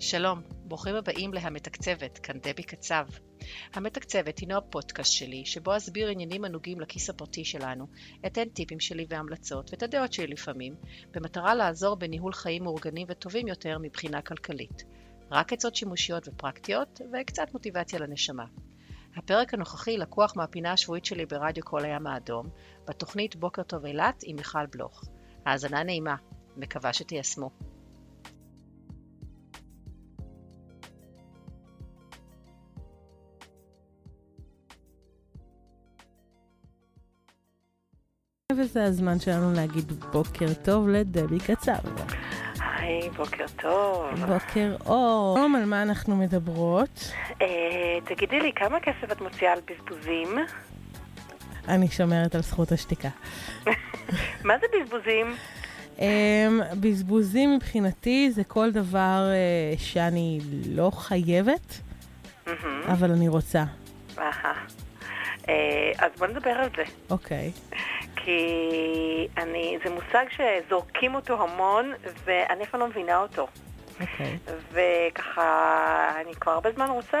שלום, 0.00 0.42
ברוכים 0.64 0.94
הבאים 0.94 1.34
להמתקצבת, 1.34 2.18
כאן 2.18 2.38
דבי 2.38 2.62
קצב. 2.62 3.06
המתקצבת 3.74 4.38
הינו 4.38 4.56
הפודקאסט 4.56 5.12
שלי, 5.12 5.46
שבו 5.46 5.76
אסביר 5.76 6.08
עניינים 6.08 6.44
הנוגעים 6.44 6.80
לכיס 6.80 7.10
הפרטי 7.10 7.44
שלנו, 7.44 7.86
אתן 8.26 8.48
טיפים 8.48 8.80
שלי 8.80 9.06
והמלצות, 9.08 9.70
ואת 9.70 9.82
הדעות 9.82 10.12
שלי 10.12 10.26
לפעמים, 10.26 10.74
במטרה 11.10 11.54
לעזור 11.54 11.96
בניהול 11.96 12.32
חיים 12.32 12.64
מאורגנים 12.64 13.06
וטובים 13.10 13.48
יותר 13.48 13.78
מבחינה 13.78 14.22
כלכלית. 14.22 14.84
רק 15.30 15.52
עצות 15.52 15.76
שימושיות 15.76 16.28
ופרקטיות, 16.28 17.00
וקצת 17.12 17.52
מוטיבציה 17.52 17.98
לנשמה. 17.98 18.44
הפרק 19.16 19.54
הנוכחי 19.54 19.96
לקוח 19.96 20.36
מהפינה 20.36 20.72
השבועית 20.72 21.04
שלי 21.04 21.26
ברדיו 21.26 21.64
כל 21.64 21.84
הים 21.84 22.06
האדום, 22.06 22.48
בתוכנית 22.88 23.36
בוקר 23.36 23.62
טוב 23.62 23.84
אילת 23.84 24.20
עם 24.22 24.36
מיכל 24.36 24.66
בלוך. 24.66 25.04
האזנה 25.46 25.82
נעימה, 25.82 26.16
מקווה 26.56 26.92
שתיישמו. 26.92 27.50
וזה 38.56 38.84
הזמן 38.84 39.20
שלנו 39.20 39.52
להגיד 39.52 39.92
בוקר 40.12 40.46
טוב 40.64 40.88
לדבי 40.88 41.38
קצר. 41.40 41.74
היי, 42.60 43.10
בוקר 43.16 43.44
טוב. 43.62 44.04
בוקר 44.14 44.76
אור. 44.86 45.38
על 45.56 45.64
מה 45.64 45.82
אנחנו 45.82 46.16
מדברות? 46.16 47.12
אה, 47.42 47.46
תגידי 48.04 48.40
לי, 48.40 48.52
כמה 48.56 48.80
כסף 48.80 49.12
את 49.12 49.20
מוציאה 49.20 49.52
על 49.52 49.58
בזבוזים? 49.70 50.28
אני 51.68 51.88
שומרת 51.88 52.34
על 52.34 52.42
זכות 52.42 52.72
השתיקה. 52.72 53.08
מה 54.44 54.54
זה 54.60 54.66
בזבוזים? 54.72 55.34
אמ, 55.98 56.60
בזבוזים 56.80 57.56
מבחינתי 57.56 58.30
זה 58.30 58.44
כל 58.44 58.70
דבר 58.70 59.28
אה, 59.30 59.78
שאני 59.78 60.40
לא 60.68 60.90
חייבת, 60.94 61.80
אבל 62.86 63.10
אני 63.10 63.28
רוצה. 63.28 63.64
אהה. 64.18 64.87
אה, 65.48 65.92
אז 65.98 66.12
בוא 66.18 66.26
נדבר 66.26 66.50
על 66.50 66.68
זה. 66.76 66.84
אוקיי. 67.10 67.50
כי 68.16 69.28
אני, 69.36 69.78
זה 69.84 69.90
מושג 69.90 70.24
שזורקים 70.30 71.14
אותו 71.14 71.42
המון, 71.42 71.92
ואני 72.24 72.64
אף 72.64 72.70
פעם 72.70 72.80
לא 72.80 72.86
מבינה 72.86 73.18
אותו. 73.18 73.46
אוקיי. 74.00 74.38
וככה, 74.72 76.20
אני 76.20 76.34
כבר 76.34 76.52
הרבה 76.52 76.72
זמן 76.72 76.90
רוצה 76.90 77.18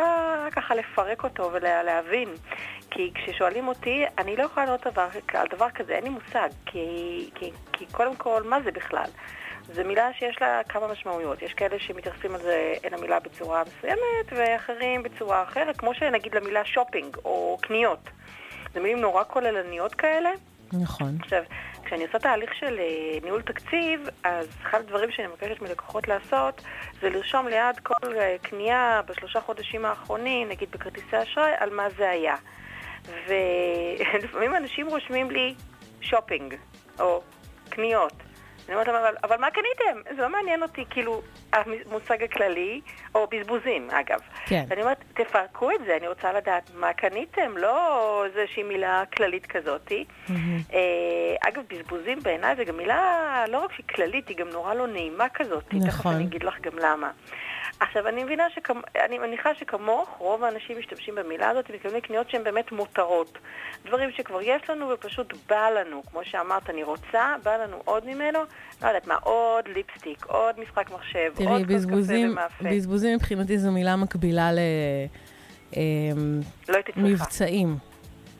ככה 0.52 0.74
לפרק 0.74 1.24
אותו 1.24 1.50
ולהבין. 1.52 2.28
כי 2.90 3.12
כששואלים 3.14 3.68
אותי, 3.68 4.04
אני 4.18 4.36
לא 4.36 4.42
יכולה 4.42 4.76
דבר, 4.84 5.08
על 5.34 5.46
דבר 5.50 5.70
כזה, 5.70 5.92
אין 5.92 6.04
לי 6.04 6.10
מושג. 6.10 6.48
כי, 6.66 7.30
כי, 7.34 7.50
כי 7.72 7.86
קודם 7.92 8.16
כל, 8.16 8.42
מה 8.42 8.62
זה 8.64 8.70
בכלל? 8.70 9.10
זו 9.72 9.84
מילה 9.84 10.12
שיש 10.18 10.36
לה 10.40 10.60
כמה 10.68 10.86
משמעויות. 10.88 11.42
יש 11.42 11.54
כאלה 11.54 11.78
שמתייחסים 11.78 12.34
על 12.34 12.40
זה, 12.40 12.74
אל 12.84 12.94
המילה 12.94 13.20
בצורה 13.20 13.62
מסוימת, 13.62 14.26
ואחרים 14.36 15.02
בצורה 15.02 15.42
אחרת, 15.42 15.76
כמו 15.76 15.94
שנגיד 15.94 16.34
למילה 16.34 16.64
שופינג 16.64 17.16
או 17.24 17.58
קניות. 17.60 18.10
זה 18.74 18.80
מילים 18.80 19.00
נורא 19.00 19.24
כוללניות 19.24 19.94
כאלה. 19.94 20.30
נכון. 20.72 21.16
עכשיו, 21.20 21.42
כשאני 21.84 22.04
עושה 22.06 22.18
תהליך 22.18 22.54
של 22.54 22.78
uh, 22.78 23.24
ניהול 23.24 23.42
תקציב, 23.42 24.08
אז 24.24 24.46
אחד 24.62 24.80
הדברים 24.80 25.10
שאני 25.10 25.26
מבקשת 25.26 25.62
מלקוחות 25.62 26.08
לעשות, 26.08 26.62
זה 27.00 27.10
לרשום 27.10 27.48
ליד 27.48 27.78
כל 27.82 27.94
uh, 28.02 28.48
קנייה 28.48 29.00
בשלושה 29.06 29.40
חודשים 29.40 29.84
האחרונים, 29.84 30.48
נגיד 30.48 30.70
בכרטיסי 30.70 31.22
אשראי, 31.22 31.52
על 31.58 31.70
מה 31.70 31.90
זה 31.96 32.10
היה. 32.10 32.34
ולפעמים 33.28 34.54
אנשים 34.60 34.86
רושמים 34.86 35.30
לי 35.30 35.54
שופינג, 36.00 36.54
או 37.00 37.22
קניות. 37.68 38.27
אני 38.68 38.74
אומרת 38.74 38.88
להם, 38.88 38.96
אבל, 38.96 39.14
אבל 39.24 39.36
מה 39.36 39.50
קניתם? 39.50 40.10
זה 40.16 40.22
לא 40.22 40.28
מעניין 40.28 40.62
אותי, 40.62 40.84
כאילו, 40.90 41.22
המושג 41.52 42.22
הכללי, 42.22 42.80
או 43.14 43.26
בזבוזים, 43.26 43.90
אגב. 43.90 44.20
כן. 44.46 44.64
ואני 44.68 44.82
אומרת, 44.82 45.04
תפרקו 45.14 45.70
את 45.70 45.80
זה, 45.86 45.96
אני 45.96 46.08
רוצה 46.08 46.32
לדעת 46.32 46.70
מה 46.74 46.92
קניתם, 46.92 47.56
לא 47.56 48.24
איזושהי 48.24 48.62
מילה 48.62 49.02
כללית 49.16 49.46
כזאתי. 49.46 50.04
אה, 50.30 51.48
אגב, 51.48 51.62
בזבוזים 51.68 52.18
בעיניי 52.22 52.56
זה 52.56 52.64
גם 52.64 52.76
מילה 52.76 53.44
לא 53.48 53.64
רק 53.64 53.72
שהיא 53.72 53.86
כללית, 53.94 54.28
היא 54.28 54.36
גם 54.36 54.48
נורא 54.48 54.74
לא 54.74 54.86
נעימה 54.86 55.28
כזאת. 55.28 55.64
תכף 55.68 55.86
נכון. 55.86 56.14
אני 56.14 56.24
אגיד 56.24 56.42
לך 56.42 56.60
גם 56.60 56.78
למה. 56.78 57.10
עכשיו, 57.80 58.08
אני 58.08 58.24
מבינה 58.24 58.44
שכמ... 58.54 58.80
אני 59.04 59.18
מניחה 59.18 59.54
שכמוך, 59.54 60.08
רוב 60.18 60.44
האנשים 60.44 60.78
משתמשים 60.78 61.14
במילה 61.14 61.48
הזאת, 61.48 61.68
הם 61.68 61.74
מתכוונים 61.74 62.00
קניות 62.00 62.30
שהן 62.30 62.44
באמת 62.44 62.72
מותרות. 62.72 63.38
דברים 63.86 64.10
שכבר 64.16 64.42
יש 64.42 64.70
לנו 64.70 64.88
ופשוט 64.88 65.34
בא 65.48 65.68
לנו. 65.70 66.02
כמו 66.10 66.20
שאמרת, 66.24 66.70
אני 66.70 66.82
רוצה, 66.82 67.34
בא 67.42 67.56
לנו 67.56 67.76
עוד 67.84 68.06
ממנו. 68.06 68.38
לא 68.82 68.86
יודעת 68.86 69.06
מה, 69.06 69.14
עוד 69.14 69.68
ליפסטיק, 69.68 70.24
עוד 70.26 70.60
משחק 70.60 70.90
מחשב, 70.90 71.32
תראי, 71.34 71.48
עוד 71.48 71.62
כוס 71.62 71.66
קפה 71.66 71.74
בזבוזים. 71.74 72.36
בזבוזים 72.60 73.14
מבחינתי 73.14 73.58
זו 73.58 73.72
מילה 73.72 73.96
מקבילה 73.96 74.50
לא 74.52 74.58
הייתי 76.74 76.92
צריכה. 76.92 77.08
למבצעים. 77.08 77.87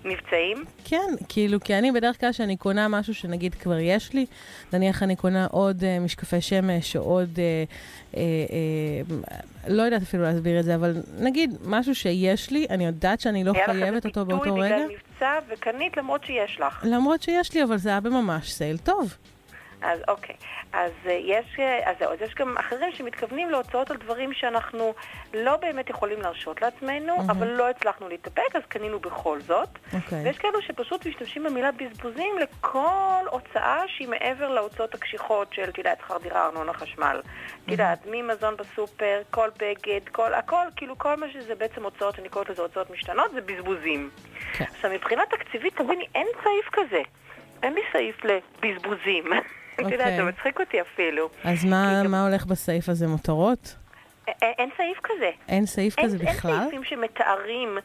מבצעים? 0.09 0.65
כן, 0.85 1.15
כאילו, 1.29 1.61
כי 1.61 1.75
אני 1.75 1.93
בדרך 1.93 2.21
כלל 2.21 2.33
כשאני 2.33 2.57
קונה 2.57 2.89
משהו 2.89 3.15
שנגיד 3.15 3.55
כבר 3.55 3.79
יש 3.79 4.13
לי, 4.13 4.27
נניח 4.73 5.03
אני 5.03 5.17
קונה 5.17 5.47
עוד 5.51 5.81
uh, 5.81 6.05
משקפי 6.05 6.41
שמש 6.41 6.97
או 6.97 7.03
עוד, 7.03 7.29
uh, 7.37 8.15
uh, 8.15 8.17
uh, 8.17 9.33
לא 9.69 9.83
יודעת 9.83 10.03
אפילו 10.03 10.23
להסביר 10.23 10.61
את 10.61 10.65
זה, 10.65 10.75
אבל 10.75 10.95
נגיד 11.19 11.55
משהו 11.65 11.95
שיש 11.95 12.51
לי, 12.51 12.67
אני 12.71 12.87
יודעת 12.87 13.21
שאני 13.21 13.45
לא 13.45 13.53
היה 13.55 13.65
לך 13.65 13.71
חייבת 13.71 13.97
איזה 13.97 14.09
אותו 14.09 14.27
באותו 14.27 14.43
פיתוי 14.45 14.61
רגע, 14.61 14.77
בגלל 14.77 14.89
מבצע 14.89 15.39
וקנית 15.49 15.97
למרות 15.97 16.25
שיש 16.25 16.61
לך. 16.61 16.85
למרות 16.85 17.23
שיש 17.23 17.55
לי, 17.55 17.63
אבל 17.63 17.77
זה 17.77 17.89
היה 17.89 18.01
בממש 18.01 18.53
סייל 18.53 18.77
טוב. 18.77 19.17
אז 19.83 20.01
אוקיי. 20.09 20.35
אז 20.73 20.93
אה, 21.07 21.13
יש, 21.13 21.57
אה, 21.59 21.91
אז 21.91 21.97
זהו, 21.99 22.13
אז 22.13 22.23
יש 22.23 22.35
גם 22.35 22.59
אחרים 22.59 22.93
שמתכוונים 22.93 23.51
להוצאות 23.51 23.91
על 23.91 23.97
דברים 23.97 24.33
שאנחנו 24.33 24.95
לא 25.35 25.57
באמת 25.57 25.91
יכולים 25.91 26.21
להרשות 26.21 26.63
לעצמנו, 26.63 27.17
מהמם. 27.17 27.31
אבל 27.31 27.47
לא 27.49 27.71
הצלחנו 27.71 28.09
להתאפק, 28.09 28.57
אז 28.57 28.63
קנינו 28.69 29.01
בכל 29.01 29.41
זאת. 29.41 29.69
אוקיי. 29.95 30.23
ויש 30.25 30.39
כאלו 30.39 30.63
שפשוט 30.63 31.07
משתמשים 31.07 31.45
במילה 31.45 31.71
בזבוזים 31.73 32.39
לכל 32.39 33.25
הוצאה 33.31 33.83
שהיא 33.87 34.09
מעבר 34.09 34.49
להוצאות 34.49 34.95
הקשיחות 34.95 35.53
של, 35.53 35.69
את 35.69 35.79
יודעת, 35.79 35.99
שכר 35.99 36.19
דירה, 36.19 36.47
ארנונה, 36.47 36.73
חשמל. 36.73 37.21
את 37.65 37.71
יודעת, 37.71 37.99
ממזון 38.07 38.57
בסופר, 38.57 39.23
כל 39.31 39.49
בגד, 39.59 40.09
כל, 40.13 40.35
הכל, 40.35 40.67
כאילו 40.77 40.99
כל 40.99 41.17
מה 41.17 41.27
שזה 41.33 41.55
בעצם 41.55 41.85
הוצאות, 41.85 42.17
שאני 42.17 42.29
קוראת 42.29 42.49
לזה 42.49 42.63
הוצאות 42.63 42.91
משתנות, 42.91 43.31
זה 43.33 43.41
בזבוזים. 43.41 44.11
כן. 44.53 44.65
עכשיו, 44.65 44.91
מבחינה 44.91 45.23
תקציבית, 45.31 45.77
תביני, 45.77 46.07
אין 46.15 46.27
סעיף 46.45 46.69
כזה. 46.73 47.03
אין 47.63 47.75
לי 47.75 47.81
סעיף 47.93 48.17
לבזבוזים. 48.25 49.25
את 49.81 49.93
יודעת, 49.93 50.01
אוקיי. 50.01 50.17
זה 50.17 50.23
מצחיק 50.23 50.61
אותי 50.61 50.81
אפילו. 50.81 51.29
אז 51.45 51.65
מה, 51.65 52.27
הולך 52.27 52.47
בסעיף 52.47 52.89
הזה? 52.89 53.07
מותרות? 53.07 53.77
אין 54.43 54.71
סעיף 54.77 54.99
כזה. 55.03 55.31
אין 55.49 55.67
סעיף 55.67 55.99
אין, 55.99 56.07
כזה 56.07 56.17
אין 56.17 56.27
בכלל? 56.27 56.59
סעיפים 56.61 56.85
שמתארים 56.85 57.79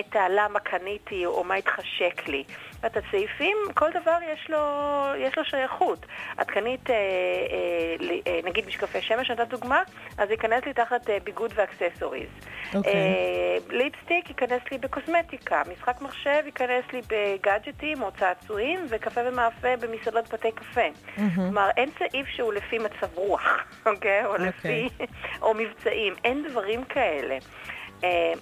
את 0.00 0.16
הלמה 0.16 0.60
קניתי 0.60 1.26
או 1.26 1.44
מה 1.44 1.54
התחשק 1.54 2.28
לי. 2.28 2.44
את 2.86 2.96
הסעיפים, 2.96 3.56
כל 3.74 3.90
דבר 3.90 4.16
יש 4.32 4.50
לו, 4.50 4.58
יש 5.18 5.38
לו 5.38 5.44
שייכות. 5.44 6.06
את 6.42 6.50
קנית, 6.50 6.90
אה, 6.90 6.94
אה, 6.94 8.16
אה, 8.26 8.40
נגיד 8.44 8.66
משקפי 8.66 9.00
שמש, 9.02 9.30
נתת 9.30 9.48
דוגמה, 9.48 9.82
אז 10.18 10.30
ייכנס 10.30 10.64
לי 10.66 10.72
תחת 10.72 11.10
אה, 11.10 11.18
ביגוד 11.24 11.52
ואקססוריז. 11.54 12.28
אוקיי. 12.74 12.92
אה, 12.92 13.56
ליפסטיק 13.70 14.28
ייכנס 14.28 14.62
לי 14.72 14.78
בקוסמטיקה, 14.78 15.62
משחק 15.72 16.00
מחשב 16.00 16.42
ייכנס 16.46 16.84
לי 16.92 17.00
בגאדג'טים 17.08 18.02
או 18.02 18.10
צעצועים, 18.18 18.86
וקפה 18.88 19.20
ומאפה 19.24 19.76
במסעדות 19.76 20.34
בתי 20.34 20.52
קפה. 20.52 20.80
מהמם. 21.16 21.34
כלומר, 21.34 21.70
אין 21.76 21.90
סעיף 21.98 22.26
שהוא 22.26 22.52
לפי 22.52 22.78
מצב 22.78 23.14
רוח, 23.14 23.64
אוקיי? 23.86 24.24
או 24.24 24.32
אוקיי. 24.32 24.46
לפי... 24.46 24.88
או 25.42 25.54
מבצעים. 25.54 26.14
אין 26.24 26.44
דברים 26.48 26.84
כאלה. 26.84 27.38
אה, 28.04 28.32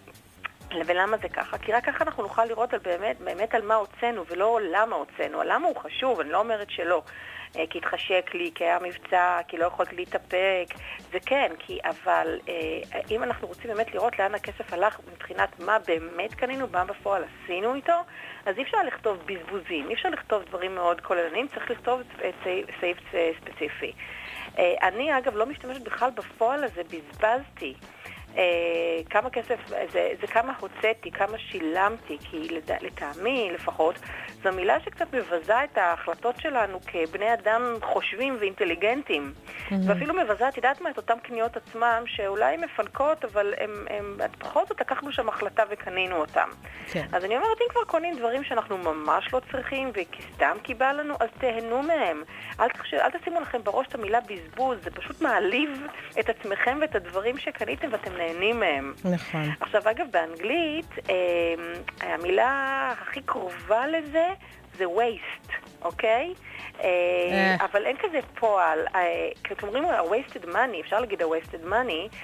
ולמה 0.86 1.16
זה 1.16 1.28
ככה? 1.28 1.58
כי 1.58 1.72
רק 1.72 1.84
ככה 1.84 2.04
אנחנו 2.04 2.22
נוכל 2.22 2.44
לראות 2.44 2.74
על 2.74 2.80
באמת, 2.80 3.20
באמת 3.20 3.54
על 3.54 3.62
מה 3.62 3.74
הוצאנו, 3.74 4.24
ולא 4.30 4.58
למה 4.62 4.96
הוצאנו. 4.96 5.40
הלמה 5.40 5.68
הוא 5.68 5.76
חשוב, 5.76 6.20
אני 6.20 6.30
לא 6.30 6.38
אומרת 6.38 6.70
שלא. 6.70 7.02
אה, 7.58 7.64
כי 7.70 7.78
התחשק 7.78 8.30
לי, 8.34 8.50
כי 8.54 8.64
היה 8.64 8.78
מבצע, 8.82 9.38
כי 9.48 9.56
לא 9.58 9.66
יכולתי 9.66 9.96
להתאפק, 9.96 10.66
זה 11.12 11.18
כן, 11.26 11.52
כי 11.58 11.78
אבל 11.84 12.38
אה, 12.48 13.00
אם 13.10 13.22
אנחנו 13.22 13.48
רוצים 13.48 13.70
באמת 13.70 13.94
לראות 13.94 14.18
לאן 14.18 14.34
הכסף 14.34 14.72
הלך 14.72 15.00
מבחינת 15.12 15.60
מה 15.60 15.78
באמת 15.86 16.34
קנינו, 16.34 16.66
מה 16.72 16.84
בפועל 16.84 17.22
עשינו 17.24 17.74
איתו, 17.74 18.00
אז 18.46 18.58
אי 18.58 18.62
אפשר 18.62 18.82
לכתוב 18.86 19.18
בזבוזים, 19.26 19.88
אי 19.88 19.94
אפשר 19.94 20.08
לכתוב 20.08 20.42
דברים 20.42 20.74
מאוד 20.74 21.00
כוללניים, 21.00 21.48
צריך 21.48 21.70
לכתוב 21.70 22.00
סעיף, 22.80 22.98
אה, 23.14 23.30
ספציפי. 23.40 23.92
אני 24.82 25.18
אגב 25.18 25.36
לא 25.36 25.46
משתמשת 25.46 25.80
בכלל 25.80 26.10
בפועל 26.10 26.64
הזה, 26.64 26.82
בזבזתי. 26.84 27.74
אה, 28.36 28.42
כמה 29.10 29.30
כסף, 29.30 29.58
זה, 29.92 30.10
זה 30.20 30.26
כמה 30.26 30.52
הוצאתי, 30.60 31.10
כמה 31.10 31.38
שילמתי, 31.38 32.18
כי 32.20 32.48
לד, 32.48 32.70
לטעמי 32.82 33.50
לפחות, 33.54 33.98
זו 34.42 34.52
מילה 34.52 34.80
שקצת 34.80 35.14
מבזה 35.14 35.64
את 35.64 35.78
ההחלטות 35.78 36.40
שלנו 36.40 36.80
כבני 36.86 37.34
אדם 37.34 37.62
חושבים 37.82 38.36
ואינטליגנטים. 38.40 39.32
Mm-hmm. 39.36 39.74
ואפילו 39.86 40.14
מבזה, 40.14 40.48
את 40.48 40.56
יודעת 40.56 40.80
מה, 40.80 40.90
את 40.90 40.96
אותן 40.96 41.18
קניות 41.22 41.56
עצמם, 41.56 42.02
שאולי 42.06 42.54
הן 42.54 42.64
מפנקות, 42.64 43.24
אבל 43.24 43.54
הם, 43.58 43.86
הם, 43.90 44.16
בכל 44.38 44.60
זאת 44.68 44.80
לקחנו 44.80 45.12
שם 45.12 45.28
החלטה 45.28 45.62
וקנינו 45.70 46.16
אותם. 46.16 46.48
כן. 46.92 47.06
אז 47.12 47.24
אני 47.24 47.36
אומרת, 47.36 47.60
אם 47.60 47.66
כבר 47.70 47.84
קונים 47.84 48.18
דברים 48.18 48.44
שאנחנו 48.44 48.78
ממש 48.78 49.32
לא 49.32 49.40
צריכים, 49.52 49.90
וסתם 49.94 50.56
כי 50.62 50.74
בא 50.74 50.92
לנו, 50.92 51.14
אז 51.20 51.28
תהנו 51.38 51.82
מהם. 51.82 52.22
אל, 52.60 52.68
תחש... 52.68 52.94
אל 52.94 53.10
תשימו 53.10 53.40
לכם 53.40 53.62
בראש 53.64 53.86
את 53.86 53.94
המילה 53.94 54.18
בזבוז, 54.20 54.78
זה 54.84 54.90
פשוט 54.90 55.20
מעליב 55.20 55.86
את 56.20 56.28
עצמכם 56.28 56.78
ואת 56.80 56.94
הדברים 56.94 57.38
שקניתם 57.38 57.88
ואתם 57.92 58.12
נהנים 58.16 58.25
מהם. 58.52 58.94
נכון. 59.04 59.50
עכשיו, 59.60 59.82
אגב, 59.90 60.06
באנגלית, 60.10 60.90
אה, 61.10 61.14
המילה 62.00 62.94
הכי 63.00 63.20
קרובה 63.20 63.86
לזה 63.86 64.26
זה 64.78 64.84
waste, 64.84 65.52
אוקיי? 65.82 66.34
אה, 66.80 66.86
אה. 66.88 67.64
אבל 67.64 67.86
אין 67.86 67.96
כזה 67.96 68.18
פועל. 68.34 68.78
כשאומרים 69.44 69.84
wasted 69.84 70.44
money, 70.44 70.80
אפשר 70.80 71.00
להגיד 71.00 71.22
ה-wasted 71.22 71.68
money, 71.68 72.16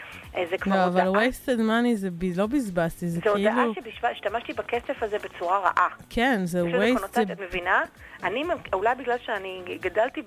זה 0.51 0.59
כבר 0.59 0.77
לא, 0.77 0.85
הודעה... 0.85 1.05
לא, 1.05 1.11
אבל 1.11 1.27
wasted 1.27 1.59
money 1.59 1.95
זה 1.95 2.11
ב... 2.11 2.25
לא 2.37 2.47
בזבזתי, 2.47 3.09
זה, 3.09 3.15
זה 3.15 3.21
כאילו... 3.21 3.43
זה 3.43 3.51
הודעה 3.51 3.65
שהשתמשתי 4.01 4.53
בכסף 4.53 5.03
הזה 5.03 5.19
בצורה 5.19 5.59
רעה. 5.59 5.89
כן, 6.11 6.41
זה 6.45 6.63
wasted... 6.63 7.33
את 7.33 7.41
מבינה? 7.41 7.83
אני, 8.23 8.45
אולי 8.73 8.95
בגלל 8.95 9.17
שאני 9.25 9.63
גדלתי 9.81 10.23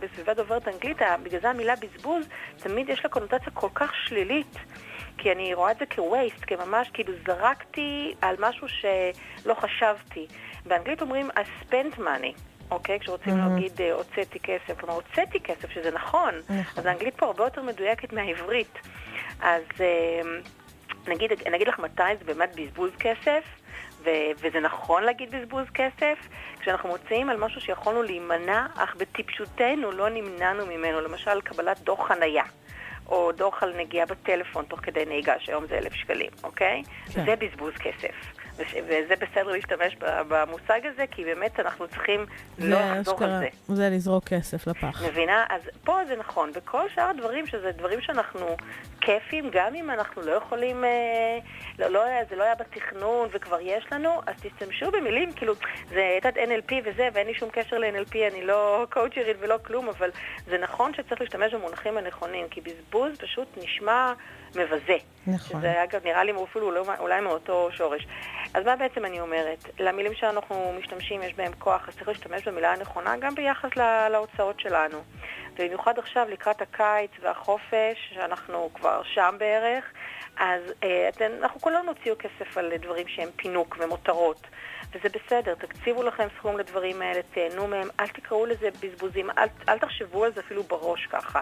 בסביבה 0.00 0.34
דוברת 0.34 0.68
אנגלית, 0.68 0.98
בגלל 1.22 1.40
זה 1.40 1.50
המילה 1.50 1.74
בזבוז, 1.76 2.28
תמיד 2.56 2.88
יש 2.88 3.04
לה 3.04 3.10
קונוטציה 3.10 3.52
כל 3.54 3.68
כך 3.74 3.92
שלילית. 3.94 4.56
כי 5.20 5.32
אני 5.32 5.54
רואה 5.54 5.70
את 5.70 5.78
זה 5.78 5.84
כ-waste, 5.90 6.44
כממש, 6.46 6.90
כאילו 6.92 7.12
זרקתי 7.26 8.14
על 8.20 8.36
משהו 8.38 8.68
שלא 8.68 9.54
חשבתי. 9.54 10.26
באנגלית 10.66 11.02
אומרים 11.02 11.30
I 11.30 11.64
spent 11.64 11.98
money. 11.98 12.40
אוקיי? 12.70 13.00
כשרוצים 13.00 13.34
mm-hmm. 13.34 13.48
להגיד 13.48 13.80
אה, 13.80 13.92
הוצאתי 13.92 14.38
כסף, 14.40 14.80
כלומר 14.80 14.94
הוצאתי 14.94 15.40
כסף, 15.40 15.70
שזה 15.70 15.90
נכון, 15.90 16.34
נכון. 16.48 16.62
אז 16.76 16.86
האנגלית 16.86 17.14
פה 17.16 17.26
הרבה 17.26 17.44
יותר 17.44 17.62
מדויקת 17.62 18.12
מהעברית. 18.12 18.78
אז 19.40 19.62
אה, 19.80 20.20
נגיד, 21.08 21.32
נגיד 21.52 21.68
לך 21.68 21.78
מתי 21.78 22.02
זה 22.18 22.24
באמת 22.24 22.56
בזבוז 22.56 22.90
כסף, 22.98 23.44
ו- 24.04 24.30
וזה 24.40 24.60
נכון 24.60 25.02
להגיד 25.02 25.30
בזבוז 25.30 25.66
כסף, 25.74 26.18
כשאנחנו 26.60 26.88
מוצאים 26.88 27.30
על 27.30 27.36
משהו 27.36 27.60
שיכולנו 27.60 28.02
להימנע, 28.02 28.66
אך 28.74 28.96
בטיפשותנו 28.96 29.92
לא 29.92 30.08
נמנענו 30.08 30.66
ממנו, 30.66 31.00
למשל 31.00 31.40
קבלת 31.40 31.80
דוח 31.80 32.08
חנייה. 32.08 32.44
או 33.10 33.32
דוח 33.32 33.62
על 33.62 33.72
נגיעה 33.76 34.06
בטלפון 34.06 34.64
תוך 34.64 34.80
כדי 34.80 35.04
נהיגה, 35.04 35.34
שהיום 35.38 35.66
זה 35.66 35.78
אלף 35.78 35.94
שקלים, 35.94 36.30
אוקיי? 36.44 36.82
כן. 37.12 37.24
זה 37.24 37.36
בזבוז 37.36 37.74
כסף. 37.74 38.39
וזה 38.60 39.14
בסדר 39.16 39.48
להשתמש 39.48 39.96
במושג 40.28 40.80
הזה, 40.84 41.04
כי 41.10 41.24
באמת 41.24 41.60
אנחנו 41.60 41.88
צריכים 41.88 42.26
לא 42.58 42.78
לחזור 42.80 43.24
על 43.24 43.30
זה. 43.38 43.48
זה 43.68 43.88
לזרוק 43.90 44.24
כסף 44.24 44.66
לפח. 44.66 45.02
מבינה? 45.08 45.44
אז 45.48 45.62
פה 45.84 45.98
זה 46.08 46.16
נכון. 46.16 46.50
וכל 46.54 46.88
שאר 46.94 47.10
הדברים, 47.10 47.46
שזה 47.46 47.72
דברים 47.72 48.00
שאנחנו 48.00 48.56
כיפים, 49.00 49.50
גם 49.52 49.74
אם 49.74 49.90
אנחנו 49.90 50.22
לא 50.22 50.32
יכולים, 50.32 50.84
אה, 50.84 51.38
לא, 51.78 51.88
לא, 51.88 52.04
זה 52.30 52.36
לא 52.36 52.42
היה 52.42 52.54
בתכנון 52.54 53.28
וכבר 53.32 53.60
יש 53.60 53.86
לנו, 53.92 54.20
אז 54.26 54.34
תשתמשו 54.42 54.90
במילים, 54.90 55.32
כאילו, 55.32 55.54
זה 55.88 56.18
את 56.28 56.36
NLP 56.36 56.72
וזה, 56.84 57.08
ואין 57.12 57.26
לי 57.26 57.34
שום 57.34 57.48
קשר 57.52 57.78
ל-NLP, 57.78 58.16
אני 58.32 58.46
לא 58.46 58.86
קואוצ'רית 58.90 59.36
ולא 59.40 59.56
כלום, 59.62 59.88
אבל 59.88 60.10
זה 60.46 60.58
נכון 60.58 60.94
שצריך 60.94 61.20
להשתמש 61.20 61.54
במונחים 61.54 61.96
הנכונים, 61.96 62.46
כי 62.50 62.60
בזבוז 62.60 63.18
פשוט 63.18 63.48
נשמע... 63.62 64.12
מבזה. 64.56 64.96
נכון. 65.26 65.60
שזה 65.60 65.84
אגב 65.84 66.00
נראה 66.04 66.24
לי 66.24 66.32
אפילו 66.44 66.72
אולי 66.98 67.20
מאותו 67.20 67.68
שורש. 67.72 68.06
אז 68.54 68.64
מה 68.64 68.76
בעצם 68.76 69.04
אני 69.04 69.20
אומרת? 69.20 69.64
למילים 69.78 70.14
שאנחנו 70.14 70.74
משתמשים 70.78 71.22
יש 71.22 71.34
בהם 71.34 71.52
כוח, 71.58 71.88
אז 71.88 71.94
צריך 71.94 72.08
להשתמש 72.08 72.48
במילה 72.48 72.72
הנכונה 72.72 73.16
גם 73.16 73.34
ביחס 73.34 73.76
לה, 73.76 74.08
להוצאות 74.08 74.60
שלנו. 74.60 74.98
ובמיוחד 75.54 75.98
עכשיו 75.98 76.26
לקראת 76.30 76.62
הקיץ 76.62 77.10
והחופש, 77.20 78.12
שאנחנו 78.14 78.70
כבר 78.74 79.02
שם 79.04 79.34
בערך, 79.38 79.84
אז 80.36 80.62
אה, 80.82 81.08
אנחנו 81.40 81.60
כולנו 81.60 81.82
נוציאו 81.82 82.14
כסף 82.18 82.58
על 82.58 82.72
דברים 82.76 83.08
שהם 83.08 83.28
פינוק 83.36 83.76
ומותרות. 83.80 84.46
וזה 84.92 85.08
בסדר, 85.08 85.54
תקציבו 85.54 86.02
לכם 86.02 86.28
סכום 86.38 86.58
לדברים 86.58 87.02
האלה, 87.02 87.20
תהנו 87.34 87.66
מהם, 87.66 87.88
אל 88.00 88.08
תקראו 88.08 88.46
לזה 88.46 88.68
בזבוזים, 88.82 89.30
אל, 89.30 89.48
אל 89.68 89.78
תחשבו 89.78 90.24
על 90.24 90.32
זה 90.34 90.40
אפילו 90.40 90.62
בראש 90.62 91.06
ככה. 91.06 91.40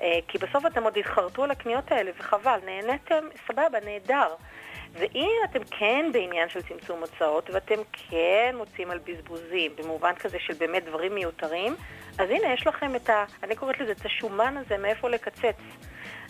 אה, 0.00 0.18
כי 0.28 0.38
בסוף 0.38 0.66
אתם 0.66 0.82
עוד 0.82 0.96
התחרטו 0.96 1.44
על 1.44 1.50
הקניות 1.50 1.92
האלה, 1.92 2.10
וחבל, 2.18 2.58
נהניתם, 2.66 3.24
סבבה, 3.46 3.78
נהדר. 3.84 4.34
ואם 4.92 5.30
אתם 5.50 5.58
כן 5.70 6.06
בעניין 6.12 6.48
של 6.48 6.62
צמצום 6.62 7.00
הוצאות, 7.00 7.50
ואתם 7.50 7.80
כן 7.92 8.54
מוצאים 8.58 8.90
על 8.90 8.98
בזבוזים, 8.98 9.72
במובן 9.76 10.14
כזה 10.14 10.38
של 10.38 10.54
באמת 10.54 10.84
דברים 10.84 11.14
מיותרים, 11.14 11.74
אז 12.18 12.30
הנה, 12.30 12.52
יש 12.54 12.66
לכם 12.66 12.96
את 12.96 13.10
ה... 13.10 13.24
אני 13.42 13.56
קוראת 13.56 13.80
לזה 13.80 13.92
את 13.92 14.06
השומן 14.06 14.56
הזה, 14.56 14.78
מאיפה 14.78 15.08
לקצץ. 15.08 15.56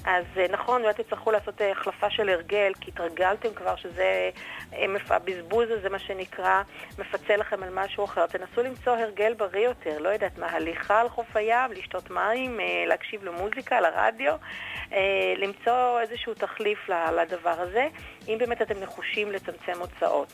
אז 0.05 0.25
אה, 0.37 0.47
נכון, 0.51 0.83
אולי 0.83 0.95
תצטרכו 0.95 1.31
לעשות 1.31 1.63
אה, 1.63 1.71
החלפה 1.71 2.11
של 2.11 2.29
הרגל, 2.29 2.73
כי 2.81 2.91
התרגלתם 2.91 3.55
כבר 3.55 3.77
שזה, 3.77 4.31
אה, 4.73 4.87
הבזבוז 5.11 5.71
הזה, 5.71 5.89
מה 5.89 5.99
שנקרא, 5.99 6.63
מפצה 6.99 7.37
לכם 7.37 7.63
על 7.63 7.69
משהו 7.73 8.05
אחר. 8.05 8.27
תנסו 8.27 8.63
למצוא 8.63 8.93
הרגל 8.93 9.35
בריא 9.35 9.65
יותר, 9.65 9.99
לא 9.99 10.09
יודעת 10.09 10.39
מה, 10.39 10.47
הליכה 10.47 11.01
על 11.01 11.09
חוף 11.09 11.37
הים, 11.37 11.73
לשתות 11.73 12.11
מים, 12.11 12.61
להקשיב 12.87 13.25
למוזיקה, 13.25 13.81
לרדיו, 13.81 14.35
למצוא 15.37 16.01
איזשהו 16.01 16.35
תחליף 16.35 16.89
לדבר 16.89 17.55
הזה, 17.59 17.89
אם 18.29 18.37
באמת 18.39 18.63
אתם 18.63 18.81
נחושים 18.81 19.33
לצמצם 19.33 19.81
הוצאות. 19.81 20.33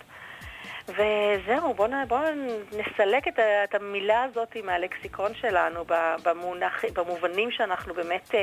וזהו, 0.89 1.75
בואו 1.75 1.91
בוא 2.09 2.21
נסלק 2.73 3.29
את, 3.29 3.39
את 3.39 3.75
המילה 3.75 4.23
הזאת 4.23 4.57
מהלקסיקון 4.65 5.35
שלנו 5.35 5.85
במונח, 6.23 6.85
במובנים 6.95 7.51
שאנחנו 7.51 7.95
באמת 7.95 8.35
אה, 8.35 8.41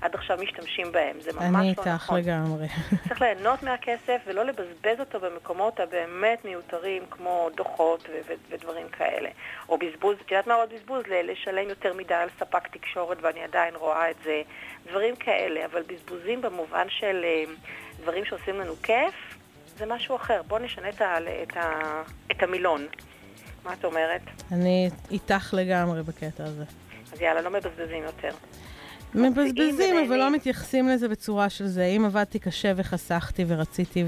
עד 0.00 0.14
עכשיו 0.14 0.38
משתמשים 0.42 0.92
בהם. 0.92 1.20
זה 1.20 1.32
ממש 1.32 1.42
לא 1.42 1.48
נכון. 1.48 1.60
אני 1.60 1.68
איתך 1.92 2.12
לגמרי. 2.16 2.66
צריך 3.08 3.22
ליהנות 3.22 3.62
מהכסף 3.62 4.20
ולא 4.26 4.44
לבזבז 4.44 5.00
אותו 5.00 5.20
במקומות 5.20 5.80
הבאמת 5.80 6.44
מיותרים, 6.44 7.02
כמו 7.10 7.48
דוחות 7.54 8.08
ו- 8.08 8.20
ו- 8.28 8.54
ודברים 8.54 8.88
כאלה. 8.88 9.28
או 9.68 9.78
בזבוז, 9.78 10.16
את 10.26 10.30
יודעת 10.30 10.46
מה 10.46 10.54
עוד 10.54 10.74
בזבוז? 10.74 11.02
לשלם 11.08 11.68
יותר 11.68 11.94
מדי 11.94 12.14
על 12.14 12.28
ספק 12.38 12.68
תקשורת, 12.68 13.18
ואני 13.20 13.44
עדיין 13.44 13.74
רואה 13.76 14.10
את 14.10 14.16
זה. 14.24 14.42
דברים 14.86 15.16
כאלה, 15.16 15.64
אבל 15.64 15.82
בזבוזים 15.86 16.40
במובן 16.40 16.86
של 16.88 17.24
אה, 17.24 17.44
דברים 18.00 18.24
שעושים 18.24 18.60
לנו 18.60 18.72
כיף. 18.82 19.41
זה 19.78 19.86
משהו 19.86 20.16
אחר. 20.16 20.40
בואו 20.48 20.64
נשנה 20.64 20.88
את, 20.88 21.00
ה, 21.00 21.16
את, 21.42 21.56
ה, 21.56 21.70
את 22.30 22.42
המילון. 22.42 22.86
מה 23.64 23.72
את 23.72 23.84
אומרת? 23.84 24.22
אני 24.52 24.90
איתך 25.10 25.54
לגמרי 25.56 26.02
בקטע 26.02 26.44
הזה. 26.44 26.64
אז 27.12 27.20
יאללה, 27.20 27.40
לא 27.40 27.50
מבזבזים 27.50 28.02
יותר. 28.02 28.30
מבזבזים, 29.14 30.06
אבל 30.06 30.16
לא 30.16 30.30
מתייחסים 30.30 30.88
לזה 30.88 31.08
בצורה 31.08 31.50
של 31.50 31.66
זה. 31.66 31.84
אם 31.84 32.04
עבדתי 32.04 32.38
קשה 32.38 32.72
וחסכתי 32.76 33.44
ורציתי 33.48 34.04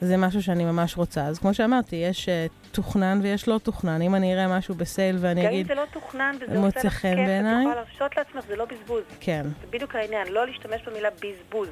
וזה 0.00 0.16
משהו 0.16 0.42
שאני 0.42 0.64
ממש 0.64 0.96
רוצה. 0.96 1.24
אז 1.24 1.38
כמו 1.38 1.54
שאמרתי, 1.54 1.96
יש 1.96 2.28
uh, 2.28 2.72
תוכנן 2.72 3.20
ויש 3.22 3.48
לא 3.48 3.58
תוכנן. 3.58 4.02
אם 4.02 4.14
אני 4.14 4.34
אראה 4.34 4.58
משהו 4.58 4.74
בסייל 4.74 5.16
ואני 5.20 5.48
אגיד... 5.48 5.66
גם 5.66 5.72
אם 5.72 5.76
זה 5.76 5.82
לא 5.82 5.86
תוכנן 5.92 6.36
וזה 6.40 6.58
עושה 6.58 6.80
לך 6.84 7.00
כיף, 7.00 7.12
את 7.12 7.44
יכולה 7.60 7.74
להרשות 7.74 8.16
לעצמך, 8.16 8.44
זה 8.48 8.56
לא 8.56 8.64
בזבוז. 8.64 9.02
כן. 9.20 9.42
זה 9.60 9.66
בדיוק 9.70 9.94
העניין, 9.94 10.28
לא 10.28 10.46
להשתמש 10.46 10.82
במילה 10.86 11.08
בזבוז. 11.10 11.68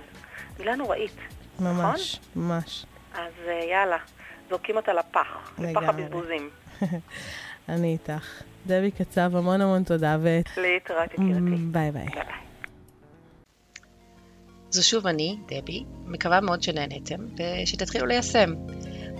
מילה 0.58 0.76
נוראית. 0.76 1.16
ממש, 1.60 2.20
נכון? 2.36 2.42
ממש. 2.42 2.86
אז 3.14 3.32
אה, 3.48 3.64
יאללה, 3.70 3.96
זורקים 4.50 4.76
אותה 4.76 4.92
לפח, 4.92 5.52
לפח 5.58 5.82
הבזבוזים. 5.82 6.50
אני 7.68 7.92
איתך. 7.92 8.42
דבי 8.66 8.90
קצב, 8.90 9.36
המון 9.36 9.60
המון 9.60 9.84
תודה. 9.84 10.16
ו... 10.20 10.28
להתראות, 10.56 11.14
יקירתי. 11.14 11.56
ביי 11.70 11.90
ביי. 11.90 12.06
זו 14.70 14.88
שוב 14.88 15.06
אני, 15.06 15.36
דבי, 15.46 15.84
מקווה 16.04 16.40
מאוד 16.40 16.62
שנהנתם, 16.62 17.16
ושתתחילו 17.36 18.06
ליישם. 18.06 18.54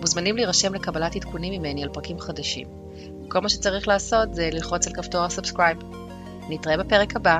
מוזמנים 0.01 0.37
להירשם 0.37 0.75
לקבלת 0.75 1.17
עדכונים 1.17 1.61
ממני 1.61 1.83
על 1.83 1.89
פרקים 1.93 2.21
חדשים. 2.21 2.67
כל 3.29 3.41
מה 3.41 3.49
שצריך 3.49 3.89
לעשות 3.89 4.35
זה 4.35 4.49
ללחוץ 4.53 4.87
על 4.87 4.93
כפתור 4.93 5.25
ה 5.25 5.30
subscribe. 5.30 5.79
נתראה 6.49 6.77
בפרק 6.77 7.17
הבא. 7.17 7.39